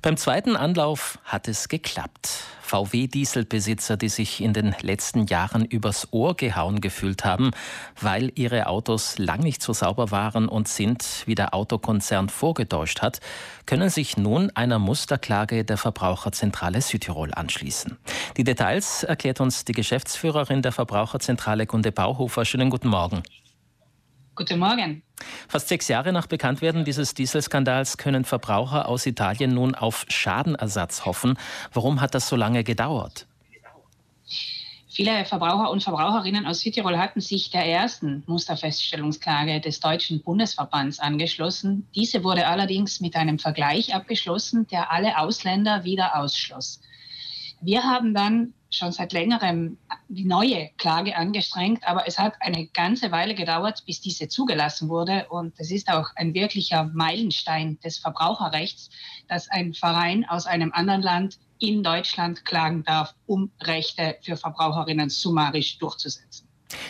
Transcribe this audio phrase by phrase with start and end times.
[0.00, 2.44] Beim zweiten Anlauf hat es geklappt.
[2.62, 7.50] VW-Dieselbesitzer, die sich in den letzten Jahren übers Ohr gehauen gefühlt haben,
[8.00, 13.18] weil ihre Autos lang nicht so sauber waren und sind, wie der Autokonzern vorgetäuscht hat,
[13.66, 17.98] können sich nun einer Musterklage der Verbraucherzentrale Südtirol anschließen.
[18.36, 22.44] Die Details erklärt uns die Geschäftsführerin der Verbraucherzentrale Gunde Bauhofer.
[22.44, 23.24] Schönen guten Morgen.
[24.38, 25.02] Guten Morgen.
[25.48, 31.36] Fast sechs Jahre nach Bekanntwerden dieses Dieselskandals können Verbraucher aus Italien nun auf Schadenersatz hoffen.
[31.72, 33.26] Warum hat das so lange gedauert?
[34.88, 41.88] Viele Verbraucher und Verbraucherinnen aus Südtirol hatten sich der ersten Musterfeststellungsklage des Deutschen Bundesverbands angeschlossen.
[41.96, 46.80] Diese wurde allerdings mit einem Vergleich abgeschlossen, der alle Ausländer wieder ausschloss.
[47.60, 53.12] Wir haben dann schon seit längerem die neue Klage angestrengt, aber es hat eine ganze
[53.12, 55.26] Weile gedauert, bis diese zugelassen wurde.
[55.28, 58.88] Und es ist auch ein wirklicher Meilenstein des Verbraucherrechts,
[59.28, 65.10] dass ein Verein aus einem anderen Land in Deutschland klagen darf, um Rechte für Verbraucherinnen
[65.10, 66.48] summarisch durchzusetzen.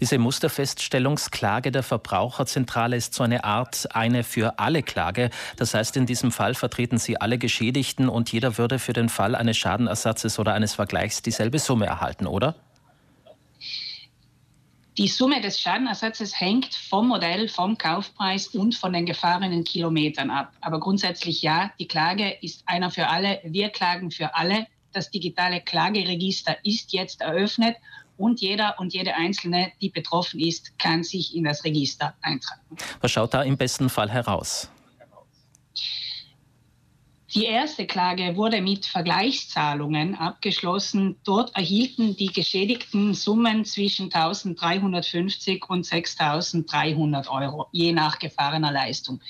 [0.00, 5.30] Diese Musterfeststellungsklage der Verbraucherzentrale ist so eine Art eine für alle Klage.
[5.56, 9.34] Das heißt, in diesem Fall vertreten Sie alle Geschädigten und jeder würde für den Fall
[9.34, 12.56] eines Schadenersatzes oder eines Vergleichs dieselbe Summe erhalten, oder?
[15.00, 20.52] Die Summe des Schadenersatzes hängt vom Modell, vom Kaufpreis und von den gefahrenen Kilometern ab.
[20.60, 23.40] Aber grundsätzlich ja, die Klage ist einer für alle.
[23.42, 24.66] Wir klagen für alle.
[24.92, 27.76] Das digitale Klageregister ist jetzt eröffnet
[28.18, 32.60] und jeder und jede Einzelne, die betroffen ist, kann sich in das Register eintragen.
[33.00, 34.70] Was schaut da im besten Fall heraus?
[37.34, 41.14] Die erste Klage wurde mit Vergleichszahlungen abgeschlossen.
[41.22, 49.20] Dort erhielten die Geschädigten Summen zwischen 1350 und 6300 Euro, je nach gefahrener Leistung.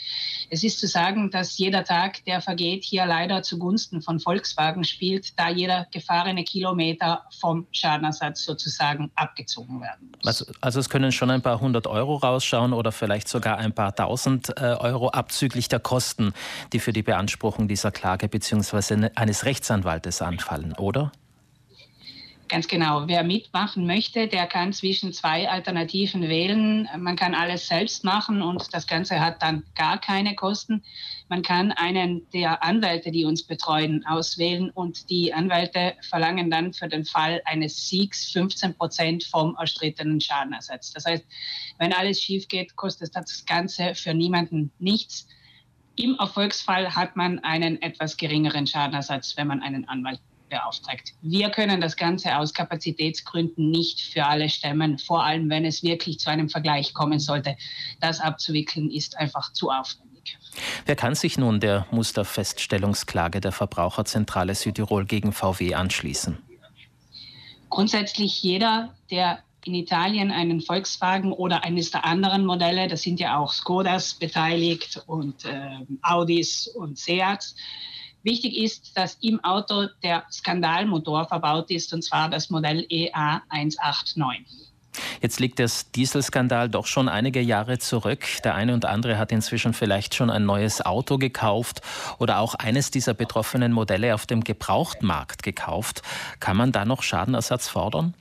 [0.48, 5.38] Es ist zu sagen, dass jeder Tag, der vergeht, hier leider zugunsten von Volkswagen spielt,
[5.38, 10.26] da jeder gefahrene Kilometer vom Schadenersatz sozusagen abgezogen werden muss.
[10.26, 13.94] Also, also es können schon ein paar hundert Euro rausschauen oder vielleicht sogar ein paar
[13.94, 16.32] tausend äh, Euro abzüglich der Kosten,
[16.72, 19.10] die für die Beanspruchung dieser Klage bzw.
[19.14, 21.12] eines Rechtsanwaltes anfallen, oder?
[22.50, 23.06] Ganz genau.
[23.06, 26.88] Wer mitmachen möchte, der kann zwischen zwei Alternativen wählen.
[26.98, 30.82] Man kann alles selbst machen und das Ganze hat dann gar keine Kosten.
[31.28, 36.88] Man kann einen der Anwälte, die uns betreuen, auswählen und die Anwälte verlangen dann für
[36.88, 40.92] den Fall eines Siegs 15 Prozent vom erstrittenen Schadenersatz.
[40.92, 41.24] Das heißt,
[41.78, 45.28] wenn alles schief geht, kostet das Ganze für niemanden nichts.
[46.00, 50.19] Im Erfolgsfall hat man einen etwas geringeren Schadenersatz, wenn man einen Anwalt
[50.49, 51.12] beauftragt.
[51.21, 56.19] Wir können das Ganze aus Kapazitätsgründen nicht für alle stemmen, vor allem wenn es wirklich
[56.19, 57.55] zu einem Vergleich kommen sollte.
[58.00, 60.38] Das abzuwickeln ist einfach zu aufwendig.
[60.87, 66.38] Wer kann sich nun der Musterfeststellungsklage der Verbraucherzentrale Südtirol gegen VW anschließen?
[67.69, 73.38] Grundsätzlich jeder, der in Italien einen Volkswagen oder eines der anderen Modelle, da sind ja
[73.38, 77.54] auch Skodas beteiligt und äh, Audis und Seats.
[78.22, 84.44] Wichtig ist, dass im Auto der Skandalmotor verbaut ist, und zwar das Modell EA189.
[85.22, 88.26] Jetzt liegt der Dieselskandal doch schon einige Jahre zurück.
[88.44, 91.81] Der eine und andere hat inzwischen vielleicht schon ein neues Auto gekauft
[92.19, 96.03] oder auch eines dieser betroffenen Modelle auf dem Gebrauchtmarkt gekauft.
[96.41, 98.15] Kann man da noch Schadenersatz fordern?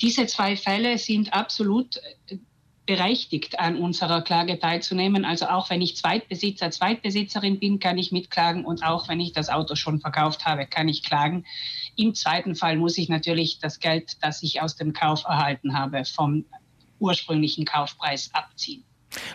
[0.00, 1.96] Diese zwei Fälle sind absolut
[2.28, 2.38] äh,
[2.86, 5.26] berechtigt, an unserer Klage teilzunehmen.
[5.26, 9.50] Also auch wenn ich Zweitbesitzer, Zweitbesitzerin bin, kann ich mitklagen und auch wenn ich das
[9.50, 11.44] Auto schon verkauft habe, kann ich klagen.
[11.96, 16.06] Im zweiten Fall muss ich natürlich das Geld, das ich aus dem Kauf erhalten habe,
[16.06, 16.46] vom
[16.98, 18.84] ursprünglichen Kaufpreis abziehen.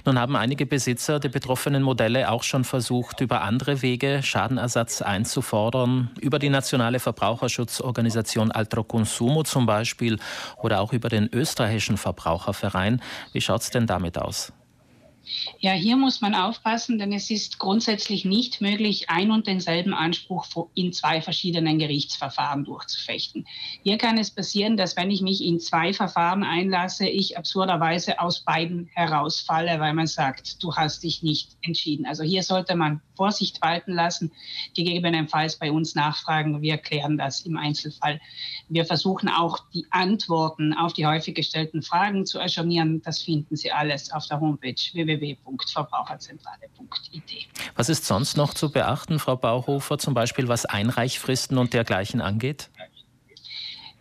[0.05, 6.11] Nun haben einige Besitzer der betroffenen Modelle auch schon versucht, über andere Wege Schadenersatz einzufordern,
[6.19, 10.19] über die nationale Verbraucherschutzorganisation Altro Consumo zum Beispiel
[10.57, 13.01] oder auch über den österreichischen Verbraucherverein.
[13.31, 14.53] Wie schaut es denn damit aus?
[15.59, 20.45] Ja, hier muss man aufpassen, denn es ist grundsätzlich nicht möglich, ein und denselben Anspruch
[20.73, 23.45] in zwei verschiedenen Gerichtsverfahren durchzufechten.
[23.83, 28.41] Hier kann es passieren, dass wenn ich mich in zwei Verfahren einlasse, ich absurderweise aus
[28.41, 32.05] beiden herausfalle, weil man sagt, du hast dich nicht entschieden.
[32.05, 34.31] Also hier sollte man Vorsicht walten lassen,
[34.75, 36.61] gegebenenfalls bei uns nachfragen.
[36.61, 38.19] Wir klären das im Einzelfall.
[38.69, 43.01] Wir versuchen auch die Antworten auf die häufig gestellten Fragen zu ajournieren.
[43.01, 47.47] Das finden Sie alles auf der Homepage www.verbraucherzentrale.it.
[47.75, 52.69] Was ist sonst noch zu beachten, Frau Bauhofer, zum Beispiel was Einreichfristen und dergleichen angeht?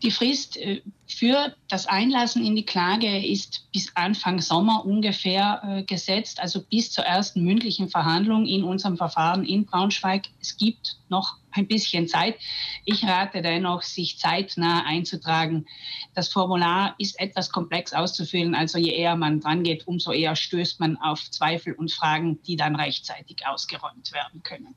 [0.03, 5.83] Die Frist äh, für das Einlassen in die Klage ist bis Anfang Sommer ungefähr äh,
[5.85, 10.25] gesetzt, also bis zur ersten mündlichen Verhandlung in unserem Verfahren in Braunschweig.
[10.41, 12.37] Es gibt noch ein bisschen Zeit.
[12.85, 15.67] Ich rate dennoch, sich zeitnah einzutragen.
[16.15, 20.81] Das Formular ist etwas komplex auszufüllen, also je eher man dran geht, umso eher stößt
[20.81, 24.75] man auf Zweifel und Fragen, die dann rechtzeitig ausgeräumt werden können.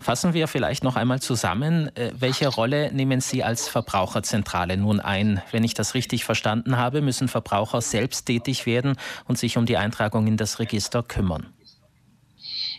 [0.00, 5.42] Fassen wir vielleicht noch einmal zusammen, äh, welche Rolle nehmen Sie als Verbraucherzentrale nun ein?
[5.50, 9.76] Wenn ich das richtig verstanden habe, müssen Verbraucher selbst tätig werden und sich um die
[9.76, 11.46] Eintragung in das Register kümmern.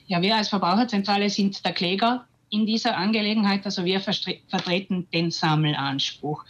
[0.08, 3.66] Ja, wir als Verbraucherzentrale sind der Kläger in dieser Angelegenheit.
[3.66, 6.46] Also wir vertreten den Sammelanspruch.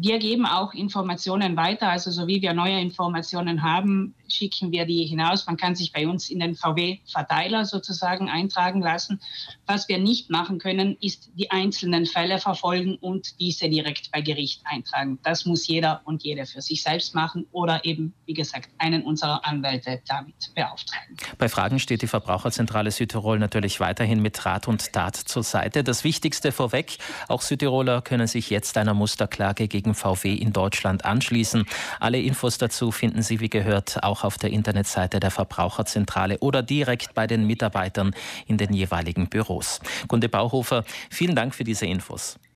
[0.00, 5.04] Wir geben auch Informationen weiter, also so wie wir neue Informationen haben, schicken wir die
[5.04, 5.44] hinaus.
[5.46, 9.20] Man kann sich bei uns in den VW-Verteiler sozusagen eintragen lassen.
[9.66, 14.60] Was wir nicht machen können, ist die einzelnen Fälle verfolgen und diese direkt bei Gericht
[14.66, 15.18] eintragen.
[15.24, 19.44] Das muss jeder und jede für sich selbst machen oder eben, wie gesagt, einen unserer
[19.44, 21.16] Anwälte damit beauftragen.
[21.38, 25.82] Bei Fragen steht die Verbraucherzentrale Südtirol natürlich weiterhin mit Rat und Tat zur Seite.
[25.82, 31.64] Das Wichtigste vorweg, auch Südtiroler können sich jetzt einer Musterklage gegen VW in Deutschland anschließen.
[32.00, 37.14] Alle Infos dazu finden Sie, wie gehört, auch auf der Internetseite der Verbraucherzentrale oder direkt
[37.14, 38.14] bei den Mitarbeitern
[38.46, 39.80] in den jeweiligen Büros.
[40.06, 42.38] Gunde Bauhofer, vielen Dank für diese Infos.